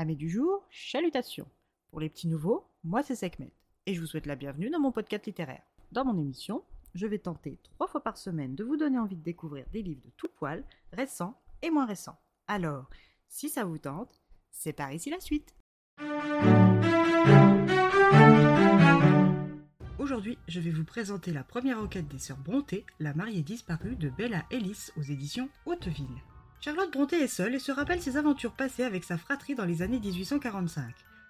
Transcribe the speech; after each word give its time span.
Amis 0.00 0.16
du 0.16 0.30
jour, 0.30 0.66
chalutations. 0.70 1.46
Pour 1.90 2.00
les 2.00 2.08
petits 2.08 2.26
nouveaux, 2.26 2.64
moi 2.84 3.02
c'est 3.02 3.14
Sekhmet 3.14 3.52
et 3.84 3.92
je 3.92 4.00
vous 4.00 4.06
souhaite 4.06 4.24
la 4.24 4.34
bienvenue 4.34 4.70
dans 4.70 4.80
mon 4.80 4.92
podcast 4.92 5.26
littéraire. 5.26 5.60
Dans 5.92 6.06
mon 6.06 6.18
émission, 6.18 6.64
je 6.94 7.06
vais 7.06 7.18
tenter 7.18 7.58
trois 7.62 7.86
fois 7.86 8.02
par 8.02 8.16
semaine 8.16 8.54
de 8.54 8.64
vous 8.64 8.78
donner 8.78 8.98
envie 8.98 9.18
de 9.18 9.22
découvrir 9.22 9.66
des 9.74 9.82
livres 9.82 10.00
de 10.02 10.10
tout 10.16 10.30
poil, 10.34 10.64
récents 10.94 11.38
et 11.60 11.68
moins 11.68 11.84
récents. 11.84 12.18
Alors, 12.46 12.88
si 13.28 13.50
ça 13.50 13.64
vous 13.64 13.76
tente, 13.76 14.22
c'est 14.50 14.72
par 14.72 14.90
ici 14.90 15.10
la 15.10 15.20
suite. 15.20 15.54
Aujourd'hui, 19.98 20.38
je 20.48 20.60
vais 20.60 20.70
vous 20.70 20.84
présenter 20.86 21.30
la 21.30 21.44
première 21.44 21.78
enquête 21.78 22.08
des 22.08 22.18
sœurs 22.18 22.38
Brontë, 22.38 22.86
la 23.00 23.12
mariée 23.12 23.42
disparue 23.42 23.96
de 23.96 24.08
Bella 24.08 24.46
Ellis 24.50 24.92
aux 24.96 25.02
éditions 25.02 25.50
Hauteville. 25.66 26.22
Charlotte 26.62 26.92
Brontë 26.92 27.14
est 27.14 27.26
seule 27.26 27.54
et 27.54 27.58
se 27.58 27.72
rappelle 27.72 28.02
ses 28.02 28.18
aventures 28.18 28.52
passées 28.52 28.84
avec 28.84 29.02
sa 29.02 29.16
fratrie 29.16 29.54
dans 29.54 29.64
les 29.64 29.80
années 29.80 29.98
1845. 29.98 30.84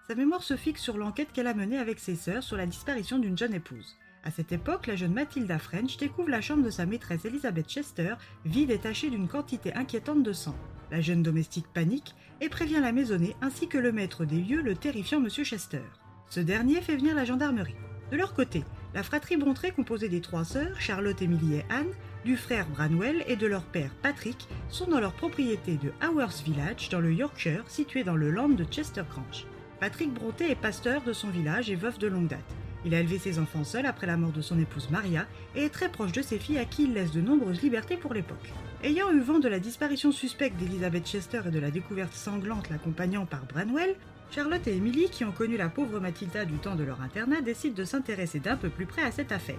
Sa 0.09 0.17
mémoire 0.17 0.43
se 0.43 0.57
fixe 0.57 0.83
sur 0.83 0.99
l'enquête 0.99 1.29
qu'elle 1.33 1.47
a 1.47 1.55
menée 1.55 1.79
avec 1.79 2.01
ses 2.01 2.17
sœurs 2.17 2.43
sur 2.43 2.57
la 2.57 2.67
disparition 2.67 3.17
d'une 3.21 3.39
jeune 3.39 3.55
épouse. 3.55 3.97
À 4.25 4.33
cette 4.33 4.51
époque, 4.51 4.89
la 4.89 4.97
jeune 4.97 5.13
Mathilda 5.13 5.61
French 5.61 5.99
découvre 5.99 6.31
la 6.31 6.41
chambre 6.41 6.65
de 6.65 6.71
sa 6.71 6.85
maîtresse 6.85 7.27
Elizabeth 7.27 7.69
Chester, 7.69 8.15
vide 8.45 8.73
et 8.73 8.81
tachée 8.81 9.09
d'une 9.09 9.29
quantité 9.29 9.73
inquiétante 9.75 10.25
de 10.25 10.33
sang. 10.33 10.57
La 10.91 11.01
jeune 11.01 11.23
domestique 11.23 11.73
panique 11.73 12.17
et 12.41 12.49
prévient 12.49 12.81
la 12.81 12.91
maisonnée 12.91 13.37
ainsi 13.41 13.69
que 13.69 13.79
le 13.79 13.93
maître 13.93 14.25
des 14.25 14.41
lieux, 14.41 14.63
le 14.63 14.75
terrifiant 14.75 15.21
Monsieur 15.21 15.45
Chester. 15.45 15.85
Ce 16.29 16.41
dernier 16.41 16.81
fait 16.81 16.97
venir 16.97 17.15
la 17.15 17.25
gendarmerie. 17.25 17.77
De 18.11 18.17
leur 18.17 18.35
côté, 18.35 18.65
la 18.95 19.05
fratrie 19.05 19.37
Brontë, 19.37 19.71
composée 19.77 20.09
des 20.09 20.21
trois 20.21 20.45
sœurs, 20.45 20.81
Charlotte, 20.81 21.23
Emily 21.23 21.55
et 21.55 21.65
Anne, 21.71 21.93
du 22.25 22.37
frère 22.37 22.67
Branwell 22.69 23.25
et 23.27 23.37
de 23.37 23.47
leur 23.47 23.63
père 23.63 23.91
Patrick, 24.03 24.49
sont 24.69 24.87
dans 24.87 25.01
leur 25.01 25.13
propriété 25.13 25.77
de 25.77 25.93
Howers 26.03 26.43
Village, 26.45 26.89
dans 26.91 27.01
le 27.01 27.13
Yorkshire, 27.13 27.65
situé 27.67 28.05
dans 28.05 28.17
le 28.17 28.31
land 28.31 28.51
de 28.51 28.65
Chester 28.65 29.03
Grange. 29.09 29.47
Patrick 29.81 30.13
Brontë 30.13 30.51
est 30.51 30.61
pasteur 30.61 31.03
de 31.03 31.13
son 31.13 31.29
village 31.29 31.71
et 31.71 31.77
veuf 31.77 31.99
de 31.99 32.07
longue 32.07 32.29
date. 32.29 32.41
Il 32.85 32.95
a 32.95 33.01
élevé 33.01 33.19
ses 33.19 33.39
enfants 33.39 33.65
seul 33.65 33.87
après 33.87 34.07
la 34.07 34.17
mort 34.17 34.33
de 34.33 34.41
son 34.41 34.59
épouse 34.59 34.91
Maria 34.91 35.27
et 35.55 35.65
est 35.65 35.71
très 35.71 35.91
proche 35.91 36.13
de 36.13 36.23
ses 36.23 36.39
filles 36.39 36.59
à 36.59 36.65
qui 36.65 36.85
il 36.85 36.95
laisse 36.95 37.13
de 37.13 37.21
nombreuses 37.21 37.63
libertés 37.63 37.97
pour 37.97 38.15
l'époque. 38.15 38.53
Ayant 38.83 39.11
eu 39.11 39.21
vent 39.21 39.39
de 39.39 39.49
la 39.49 39.59
disparition 39.59 40.13
suspecte 40.13 40.57
d'Elizabeth 40.57 41.07
Chester 41.07 41.43
et 41.47 41.51
de 41.51 41.59
la 41.59 41.71
découverte 41.71 42.15
sanglante 42.15 42.71
l'accompagnant 42.71 43.27
par 43.27 43.45
Branwell, 43.45 43.97
Charlotte 44.31 44.67
et 44.67 44.77
Emily, 44.77 45.11
qui 45.11 45.25
ont 45.25 45.33
connu 45.33 45.57
la 45.57 45.69
pauvre 45.69 45.99
Mathilda 45.99 46.45
du 46.45 46.59
temps 46.59 46.77
de 46.77 46.85
leur 46.85 47.01
internat, 47.03 47.41
décident 47.41 47.75
de 47.75 47.85
s'intéresser 47.85 48.39
d'un 48.39 48.57
peu 48.57 48.71
plus 48.71 48.87
près 48.87 49.03
à 49.03 49.11
cette 49.11 49.33
affaire. 49.33 49.59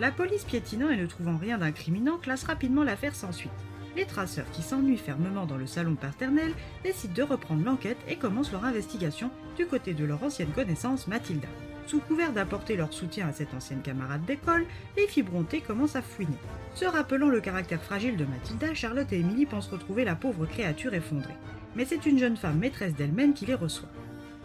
La 0.00 0.10
police 0.10 0.44
piétinant 0.44 0.90
et 0.90 0.96
ne 0.96 1.06
trouvant 1.06 1.36
rien 1.36 1.58
d'incriminant 1.58 2.16
classe 2.16 2.44
rapidement 2.44 2.82
l'affaire 2.82 3.14
sans 3.14 3.32
suite. 3.32 3.52
Les 3.94 4.06
traceurs 4.06 4.50
qui 4.52 4.62
s'ennuient 4.62 4.96
fermement 4.96 5.44
dans 5.44 5.58
le 5.58 5.66
salon 5.66 5.96
paternel 5.96 6.54
décident 6.82 7.14
de 7.14 7.22
reprendre 7.22 7.64
l'enquête 7.64 7.98
et 8.08 8.16
commencent 8.16 8.52
leur 8.52 8.64
investigation 8.64 9.30
du 9.56 9.66
côté 9.66 9.92
de 9.92 10.04
leur 10.04 10.22
ancienne 10.22 10.50
connaissance 10.52 11.08
Mathilda. 11.08 11.48
Sous 11.86 12.00
couvert 12.00 12.32
d'apporter 12.32 12.76
leur 12.76 12.92
soutien 12.92 13.28
à 13.28 13.32
cette 13.32 13.52
ancienne 13.52 13.82
camarade 13.82 14.24
d'école, 14.24 14.64
les 14.96 15.06
filles 15.08 15.24
Brontë 15.24 15.60
commencent 15.60 15.96
à 15.96 16.02
fouiner. 16.02 16.38
Se 16.74 16.86
rappelant 16.86 17.28
le 17.28 17.40
caractère 17.40 17.82
fragile 17.82 18.16
de 18.16 18.24
Mathilda, 18.24 18.72
Charlotte 18.72 19.12
et 19.12 19.18
Émilie 19.18 19.46
pensent 19.46 19.68
retrouver 19.68 20.04
la 20.04 20.14
pauvre 20.14 20.46
créature 20.46 20.94
effondrée. 20.94 21.36
Mais 21.76 21.84
c'est 21.84 22.06
une 22.06 22.18
jeune 22.18 22.36
femme 22.36 22.58
maîtresse 22.58 22.94
d'elle-même 22.94 23.34
qui 23.34 23.46
les 23.46 23.54
reçoit. 23.54 23.90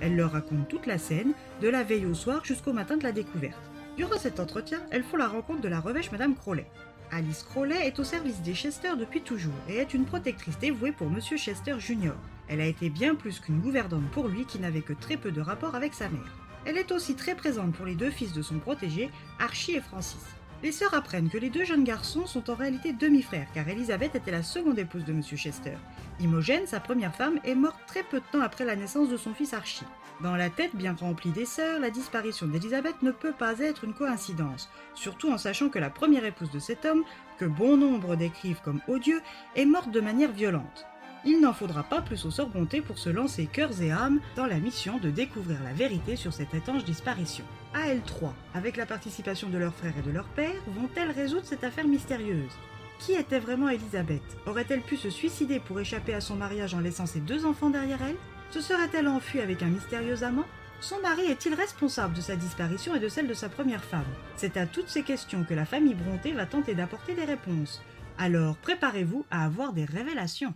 Elle 0.02 0.16
leur 0.16 0.34
raconte 0.34 0.68
toute 0.68 0.88
la 0.88 0.98
scène, 0.98 1.34
de 1.62 1.70
la 1.70 1.84
veille 1.84 2.06
au 2.06 2.14
soir 2.14 2.44
jusqu'au 2.44 2.74
matin 2.74 2.98
de 2.98 3.04
la 3.04 3.12
découverte. 3.12 3.72
Durant 3.98 4.20
cet 4.20 4.40
entretien, 4.40 4.80
elles 4.92 5.04
font 5.04 5.18
la 5.18 5.28
rencontre 5.28 5.62
de 5.62 5.68
la 5.68 5.80
revêche 5.80 6.12
Madame 6.12 6.36
Crowley. 6.36 6.68
Alice 7.10 7.42
Crowley 7.42 7.88
est 7.88 7.98
au 7.98 8.04
service 8.04 8.42
des 8.44 8.54
Chester 8.54 8.92
depuis 8.96 9.22
toujours 9.22 9.54
et 9.68 9.78
est 9.78 9.96
une 9.96 10.06
protectrice 10.06 10.60
dévouée 10.60 10.92
pour 10.92 11.10
Monsieur 11.10 11.36
Chester 11.36 11.80
Jr. 11.80 12.14
Elle 12.48 12.62
a 12.62 12.66
été 12.66 12.92
bien 12.92 13.16
plus 13.16 13.40
qu'une 13.40 13.60
gouvernante 13.60 14.08
pour 14.12 14.28
lui 14.28 14.46
qui 14.46 14.60
n'avait 14.60 14.82
que 14.82 14.94
très 14.94 15.18
peu 15.18 15.32
de 15.32 15.42
rapport 15.42 15.74
avec 15.74 15.96
sa 15.96 16.10
mère. 16.10 16.36
Elle 16.66 16.78
est 16.78 16.92
aussi 16.92 17.16
très 17.16 17.34
présente 17.34 17.74
pour 17.74 17.88
les 17.88 17.96
deux 17.96 18.12
fils 18.12 18.34
de 18.34 18.44
son 18.44 18.60
protégé, 18.60 19.10
Archie 19.40 19.76
et 19.76 19.82
Francis. 19.82 20.26
Les 20.64 20.72
sœurs 20.72 20.96
apprennent 20.96 21.30
que 21.30 21.38
les 21.38 21.52
deux 21.52 21.66
jeunes 21.66 21.84
garçons 21.84 22.26
sont 22.26 22.50
en 22.50 22.56
réalité 22.56 22.92
demi-frères 22.92 23.48
car 23.54 23.70
Elisabeth 23.70 24.16
était 24.16 24.32
la 24.32 24.42
seconde 24.42 24.80
épouse 24.80 25.06
de 25.06 25.14
Monsieur 25.14 25.38
Chester. 25.38 25.78
Imogen, 26.20 26.66
sa 26.66 26.80
première 26.80 27.16
femme, 27.16 27.40
est 27.44 27.54
morte 27.54 27.80
très 27.86 28.02
peu 28.02 28.20
de 28.20 28.26
temps 28.32 28.42
après 28.42 28.66
la 28.66 28.76
naissance 28.76 29.10
de 29.10 29.18
son 29.18 29.36
fils 29.36 29.54
Archie. 29.54 29.86
Dans 30.22 30.36
la 30.36 30.50
tête 30.50 30.76
bien 30.76 30.96
remplie 31.00 31.30
des 31.30 31.46
sœurs, 31.46 31.80
la 31.80 31.92
disparition 31.92 32.48
d'Elisabeth 32.48 33.04
ne 33.04 33.12
peut 33.12 33.34
pas 33.38 33.60
être 33.60 33.84
une 33.84 33.94
coïncidence, 33.94 34.68
surtout 34.96 35.32
en 35.32 35.38
sachant 35.38 35.70
que 35.70 35.78
la 35.78 35.92
première 35.92 36.26
épouse 36.26 36.50
de 36.50 36.58
cet 36.58 36.86
homme, 36.86 37.04
que 37.38 37.46
bon 37.46 37.78
nombre 37.78 38.16
décrivent 38.16 38.62
comme 38.64 38.82
odieux, 38.88 39.22
est 39.56 39.66
morte 39.66 39.92
de 39.92 40.02
manière 40.02 40.32
violente. 40.32 40.88
Il 41.30 41.42
n'en 41.42 41.52
faudra 41.52 41.84
pas 41.84 42.02
plus 42.02 42.16
sœurs 42.32 42.48
Brontë 42.48 42.80
pour 42.80 42.98
se 42.98 43.10
lancer 43.10 43.48
cœurs 43.48 43.82
et 43.82 43.92
âmes 43.92 44.22
dans 44.38 44.46
la 44.46 44.60
mission 44.60 44.98
de 44.98 45.10
découvrir 45.10 45.62
la 45.62 45.74
vérité 45.74 46.16
sur 46.16 46.32
cette 46.32 46.54
étanche 46.54 46.86
disparition. 46.86 47.44
À 47.74 47.90
elles 47.90 48.02
trois, 48.02 48.34
avec 48.54 48.78
la 48.78 48.86
participation 48.86 49.50
de 49.50 49.58
leur 49.58 49.74
frère 49.74 49.92
et 50.00 50.08
de 50.08 50.14
leur 50.14 50.24
père, 50.30 50.56
vont-elles 50.68 51.12
résoudre 51.12 51.44
cette 51.44 51.66
affaire 51.66 51.86
mystérieuse? 51.86 52.54
Qui 53.00 53.12
était 53.12 53.40
vraiment 53.40 53.68
Elisabeth 53.68 54.24
Aurait-elle 54.46 54.80
pu 54.80 54.96
se 54.96 55.10
suicider 55.10 55.60
pour 55.60 55.82
échapper 55.82 56.14
à 56.14 56.22
son 56.22 56.38
mariage 56.38 56.74
en 56.74 56.80
laissant 56.80 57.06
ses 57.06 57.20
deux 57.20 57.46
enfants 57.46 57.72
derrière 57.72 58.02
elle? 58.08 58.16
Se 58.50 58.62
serait-elle 58.62 59.10
enfuie 59.10 59.42
avec 59.42 59.62
un 59.64 59.68
mystérieux 59.68 60.24
amant? 60.24 60.46
Son 60.80 61.02
mari 61.02 61.26
est-il 61.26 61.54
responsable 61.56 62.16
de 62.16 62.22
sa 62.22 62.38
disparition 62.38 62.96
et 62.96 63.02
de 63.02 63.10
celle 63.10 63.28
de 63.28 63.34
sa 63.34 63.50
première 63.50 63.84
femme? 63.84 64.06
C'est 64.38 64.56
à 64.56 64.66
toutes 64.66 64.88
ces 64.88 65.04
questions 65.04 65.44
que 65.44 65.54
la 65.54 65.66
famille 65.66 65.96
Brontë 65.96 66.32
va 66.32 66.46
tenter 66.46 66.74
d'apporter 66.74 67.16
des 67.16 67.26
réponses. 67.26 67.82
Alors 68.18 68.56
préparez-vous 68.56 69.26
à 69.30 69.44
avoir 69.44 69.74
des 69.74 69.84
révélations. 69.84 70.54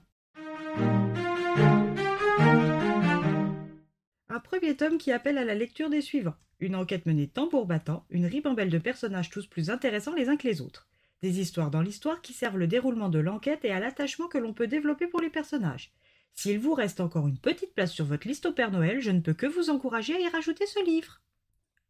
Un 4.30 4.40
premier 4.40 4.76
tome 4.76 4.98
qui 4.98 5.12
appelle 5.12 5.38
à 5.38 5.46
la 5.46 5.56
lecture 5.56 5.90
des 5.90 6.02
suivants. 6.02 6.36
Une 6.60 6.76
enquête 6.76 7.06
menée 7.06 7.28
tambour 7.28 7.66
battant, 7.66 8.06
une 8.10 8.26
ribambelle 8.26 8.70
de 8.70 8.78
personnages 8.78 9.30
tous 9.30 9.48
plus 9.48 9.70
intéressants 9.70 10.14
les 10.14 10.30
uns 10.30 10.38
que 10.38 10.48
les 10.48 10.62
autres. 10.62 10.88
Des 11.22 11.40
histoires 11.40 11.72
dans 11.72 11.82
l'histoire 11.82 12.22
qui 12.22 12.34
servent 12.34 12.58
le 12.58 12.68
déroulement 12.68 13.10
de 13.10 13.20
l'enquête 13.20 13.66
et 13.66 13.72
à 13.72 13.80
l'attachement 13.80 14.28
que 14.28 14.38
l'on 14.38 14.54
peut 14.54 14.68
développer 14.68 15.08
pour 15.08 15.22
les 15.22 15.30
personnages. 15.30 15.92
S'il 16.34 16.60
vous 16.60 16.74
reste 16.74 17.00
encore 17.00 17.28
une 17.28 17.40
petite 17.40 17.74
place 17.74 17.92
sur 17.92 18.06
votre 18.06 18.28
liste 18.28 18.46
au 18.46 18.54
Père 18.54 18.72
Noël, 18.72 19.02
je 19.02 19.12
ne 19.12 19.20
peux 19.20 19.34
que 19.34 19.48
vous 19.48 19.70
encourager 19.70 20.16
à 20.16 20.20
y 20.20 20.28
rajouter 20.28 20.66
ce 20.66 20.84
livre. 20.86 21.22